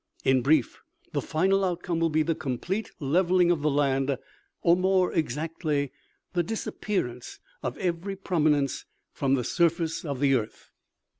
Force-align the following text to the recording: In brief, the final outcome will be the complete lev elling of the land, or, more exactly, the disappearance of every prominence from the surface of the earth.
In 0.25 0.41
brief, 0.41 0.81
the 1.13 1.21
final 1.21 1.63
outcome 1.63 1.99
will 1.99 2.09
be 2.09 2.23
the 2.23 2.33
complete 2.33 2.89
lev 2.99 3.29
elling 3.29 3.51
of 3.51 3.61
the 3.61 3.69
land, 3.69 4.17
or, 4.63 4.75
more 4.75 5.13
exactly, 5.13 5.91
the 6.33 6.41
disappearance 6.41 7.37
of 7.61 7.77
every 7.77 8.15
prominence 8.15 8.85
from 9.13 9.35
the 9.35 9.43
surface 9.43 10.03
of 10.03 10.19
the 10.19 10.33
earth. 10.33 10.71